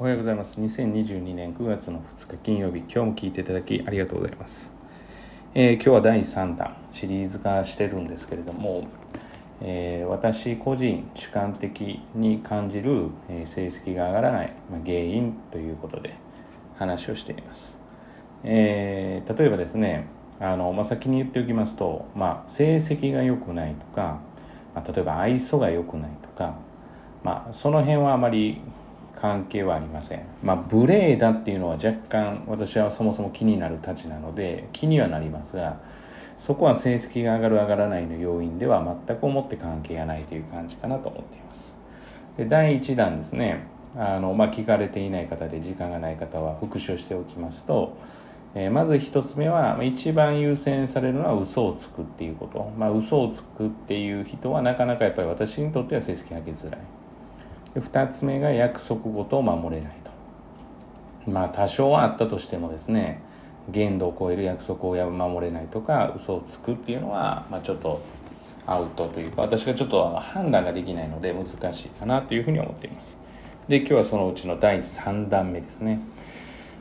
[0.00, 0.60] おはようございます。
[0.60, 4.72] 2022年9月の2日金曜日今日も聞いていただきありがとうございます、
[5.54, 8.86] えー、今日は第3弾シリーズ化してるんですけれども、
[9.60, 16.14] えー、私個人主観的に感じる、え、成績が上がらない、ま、原因ということで
[16.76, 17.82] 話をしています、
[18.44, 20.06] え例えばですね
[20.38, 24.20] あの、まあ、先に言っておきますと、まあ、成績が良くないとか、
[24.76, 26.54] まあ、例えば愛想が良くないとか、
[27.24, 28.60] まあ、その辺はあまり
[29.20, 30.22] 関係はありません。
[30.44, 35.80] まあ、無礼だっていうのは若干私はそもそも気になるたちなので気にはなりますが、
[36.36, 41.76] そこは成績が上がる上がらないの要因では全く思って関係がないという感じかなと思っています。
[42.36, 43.66] で第1弾ですね、
[43.96, 47.96] あの、まあ、聞かれていない方で時間がない方は復習しておきますと、
[48.54, 52.72] えー、まず1つ目は一番優先されるのは嘘をつくっていうこと。
[52.78, 56.80] まあ、嘘をつくっていう人はなかなかやっぱり私にとっては成績上げづらい。
[57.78, 60.10] で2つ目が約束事を守れないと。
[61.30, 63.20] まあ多少はあったとしてもですね
[63.68, 68.00] 限度を超える約束を守れないとか嘘をつくっていうのは、まあ、ちょっと
[68.66, 73.20] アウトというか私がちょっと判断ができないので難しいかなというふうに思っています。
[73.68, 76.00] で今日はそのうちの第3弾目ですね、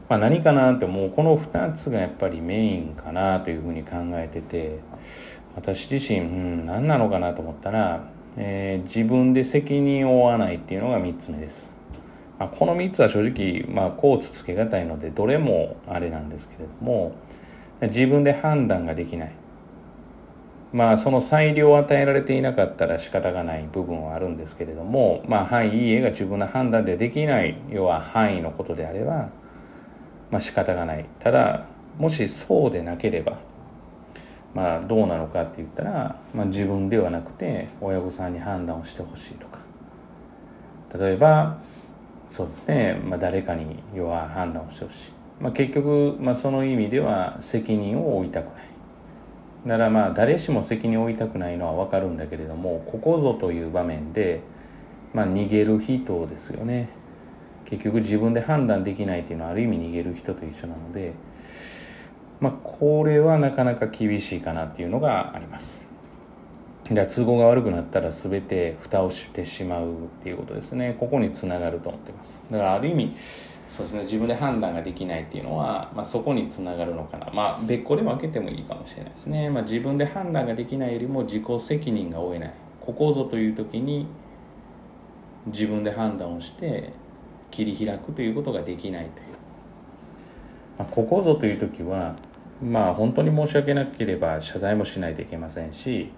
[0.08, 4.80] まあ、何かなってもうこの2つがやっぱりメインかなというふうに考えてて
[5.56, 8.08] 私自身、うん、何なのかなと思ったら
[8.38, 11.78] えー、自分で責任を負わないっていうのが3つ目です。
[12.40, 17.16] まあ、この3つは正直、まあ、コーツつけがたいのでどれもあれなんですけれども
[17.82, 19.32] 自分で判断ができない
[20.74, 29.30] まあその裁量を与えられていなかったら仕方がない部分はあるんですけれどもまあ範囲いい絵が自分の判断でできない要は範囲のことであれば
[30.30, 31.66] まあ仕方がないただ
[31.98, 33.40] もしそうでなければ
[34.58, 39.60] まあ、どうなのかって言ったら、まあ、自分ではなくて親御さんに判断をしてほしいとか。
[40.98, 41.60] 例えば
[42.28, 48.64] そうですね、まあ、誰かに要は判断をしてほしい、まあ、結局、まあ、その意味では責任を負いたくない。
[49.68, 54.42] だからまあ誰しも責任を負いたくないのは分かるんだけれどもここぞという場面で、
[55.14, 56.90] まあ、逃げる人ですよね。
[57.66, 61.14] 結局自分で判断できないっていうのはある意味逃げる人と一緒なので
[62.40, 65.86] まあ、これはなかなか厳しいかなっていうのがあります。
[66.86, 70.96] で都合が悪くなったら全て蓋をしてしまうっていうことですね。
[70.98, 72.42] ここにつながると思ってます。
[72.50, 73.14] だからある意味
[73.68, 74.02] そうですね。
[74.04, 77.30] 自分で判断ができないっていうのは、まあ、そこにつながるのかな。
[77.34, 82.54] まあ別個で分けてもいいかもしれないですね、まあ、自分で判断ができないよりも自己責任が負えない。
[82.80, 84.08] ここぞという時に
[85.48, 86.94] 自分で判断をして
[87.52, 89.26] 切り開くということができないという、
[90.78, 92.16] まあ、ここぞという時は
[92.62, 96.12] まあ本当に申し訳なければ謝罪もしないといけませんし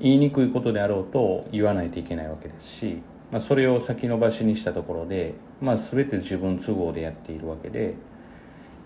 [0.00, 7.94] 言いにくいことであろうと言わないといけないわけですし、まあ、それを先延ばしにしたところで、まあ、全て自分都合でやっているわけで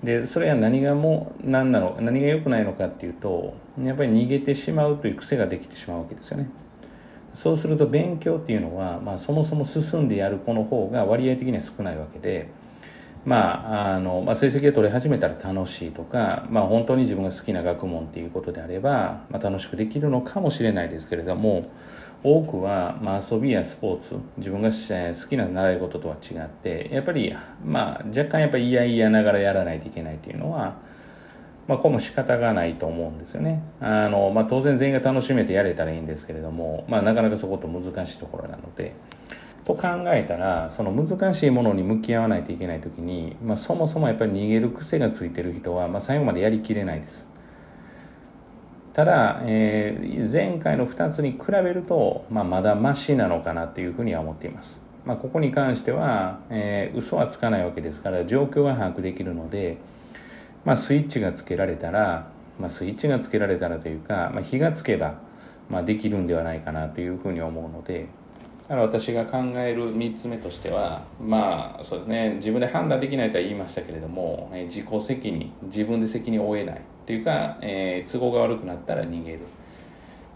[0.02, 6.48] でそれは何がも何なの何が良くないのかっていうとやっぱり逃げてしまうという癖ができてしまうわけですよね。
[7.32, 12.48] そうすると勉強っていうのは、まあ、そもそも進んでやる子の方が割合的には少ないわけで。
[13.24, 21.70] まああのまあ、成績が取り始めたら楽しいとか、まあ、本当に自分が好きな学問っていうことであれば、まあ、楽しくできるのかもしれないですけれども
[22.24, 27.34] 多くは、まあ、遊びやスポーツ自分が好きな習い事とは違ってやっぱり、
[27.64, 30.76] まあ、若干やっぱり嫌々ながらやらないといけないっていうのは、
[31.68, 38.94] まあ、これも仕方がないと思うんですよねあの、まあ、当然全員が楽しめてやれたらいいんですけれども、まあ、なかなかそこと難しいところなので。
[39.64, 47.32] と考えたらその難しいものに向き合わないといけない時に、まあ、そもそもやっぱり逃げる癖がついてる人は、まあ、最後までやりきれないです。
[48.92, 59.78] ただ、えー、前回の2つに比べると、まあ、まだマシなのかなというふうには思っています、まあ、ここに関しては、えー、嘘はつかないわけですから状況が把握できるので、
[60.66, 62.28] まあ、スイッチがつけられたら、
[62.60, 65.14] まあ、スイッチがつけられたらというか、まあ、火がつけば、
[65.70, 68.08] まあ、できるんではないかなというふうに思うので、
[68.62, 72.34] だから私が考える3つ目としてはまあそうですね。
[72.36, 76.76] 自分で判断できないとは言いましたけれども、え自己責任自分で責任を負えない。
[76.76, 79.40] っていうか、えー、都合が悪くなったら逃げる。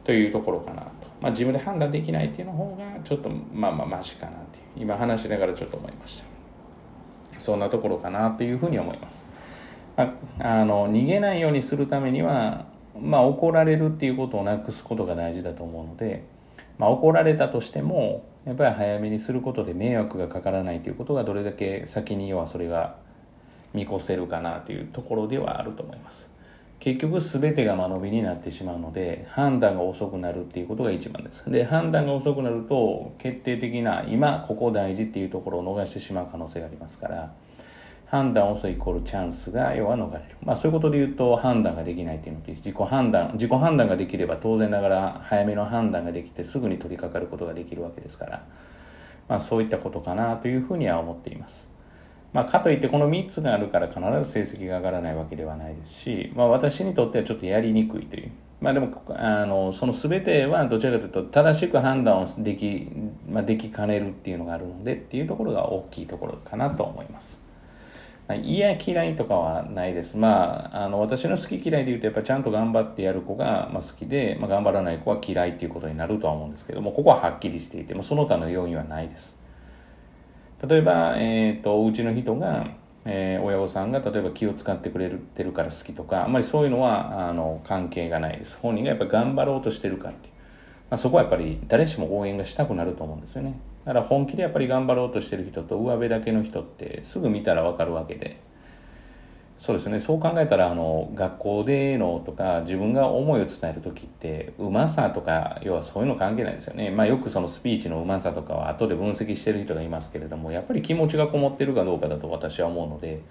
[0.06, 0.88] というところかなと、
[1.20, 4.64] まあ、自分で判断できないっていうの方がちょっとまあまあマシかなっていう。
[4.76, 6.26] 今話しながらちょっと思いました。
[7.38, 9.26] そんなところかなというふうに思います。
[9.96, 12.66] ああの逃げないようにするためには
[13.00, 16.24] まあ怒られるっていうことをなくすことが大事だと思うので
[16.78, 22.96] まあ、怒られたとしてもやっぱり早めにすることで迷惑がかからないということがどれだけ先に要はそれが
[23.74, 26.36] 見越せるかなというところではあると思います。
[26.78, 37.32] 結局全てが間延びになってしまうので判断が遅くなるっていうことが一番ですで判断が遅くなると決定的な今ここ大事っていうところを逃してしまう可能性がありますから
[38.06, 48.44] 判断遅いイコールチャンスが要は逃れるまあそういうことで言うと判断ができないっていうのと自己判断自己判断ができれば当然ながら早めの判断ができてすぐに取り掛かることができるわけですから
[49.28, 51.76] まあそういったことかなというふうには思っています
[52.32, 58.30] まあ、かといってこの3つがあるから必ず成績が上がらないわけではないですし、まあ、私にとってはちょっとやりにくいという。
[58.60, 62.88] まあでも、あの、その全てはどちらかというと正しく判断をでき、
[63.26, 67.45] まあ、できかねるっていうのがあるのでっていうところが大きいところかなと思います。
[68.34, 70.18] 嫌嫌いとかはないです。
[70.18, 79.40] まあ、あの、私の好き嫌いで言うと、やっぱちゃんと頑張ってやる子が、まあ、好きで、まあ、頑張らない子は嫌いっていうことになるとは思うんですけども、ここははっきりしていて、もその他の要因はないです。
[80.66, 82.66] 例えば、えーと、うちの人が、
[83.08, 90.34] えー、親御さんが例えば気を使ってくれてるから好きとかあんまりそういうのはあの関係がないです本人がやっぱ頑張ろうとしてるからっていう、
[90.90, 93.56] まあ、そこはやっぱり誰しも応援がしたくなると思うんですよね
[93.86, 98.44] だから本気でやっぱり頑張ろうとしてる人と上辺だけの人ってすぐ見たらわかるわけで。
[99.56, 100.00] そうですね。
[100.00, 106.90] そう考えたらあの学校でのとか自分が思いを伝える時ってうまさとか要はそういうの関係ないですよね。
[106.90, 113.22] まあよくそのスピーチのうまさとかは後で分析してる人がいますけれどもやっぱり気持ちがこもってるかどうかだと私は思うので、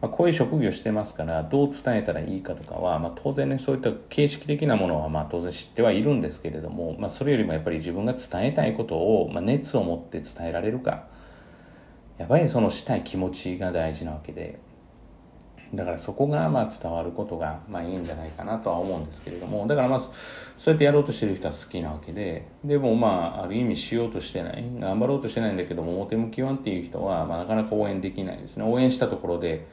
[0.00, 11.06] まあ、こういう職業してますからどう伝えたらいいかとかは、まあ、当然ねそういった形式的なものはまあ当然知ってはいるんですけれども、まあ、それよりもやっぱり自分が伝えたいことを、まあ、熱を持って伝えられるか。
[12.18, 14.58] やっぱりそのしたい気持ちが大事なわけで。
[15.74, 19.66] だからそこがまあ伝わることがまあいいんじゃないかなとは思うんですけれども。
[19.66, 22.46] だからまあそうやってやろうとしてる人は好きなわけで。
[22.64, 24.64] でもまあある意味しようとしてない。
[24.78, 28.64] 頑張ろうとしてないんだけども表向きはっていう人はまあなかなか応援できないですね。
[28.64, 29.66] 応援したところで、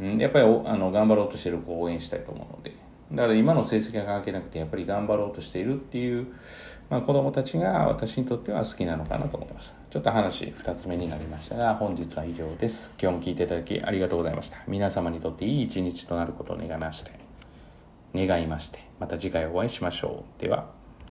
[0.00, 2.74] うん、やっぱりあの頑張ろうとしてる子を応援したいと思うので
[3.12, 6.26] だから今の成績が関係なくてやっぱり頑張ろうとしているっていう
[6.90, 9.76] まあ、子供たちが私にとっては好きなのかなと思います。
[9.90, 12.92] ちょっと話2つ目になりましたが、本日は以上です。
[13.00, 14.58] 今日も聞いていただきありがとうございました。
[14.66, 17.12] 皆様にとっていい一日となることを願いまして、
[18.12, 20.40] 願いまして、また次回お会いしましょう。
[20.40, 20.79] では。